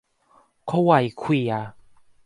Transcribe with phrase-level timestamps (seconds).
[0.69, 1.51] ขวะไขว่เขวี่ย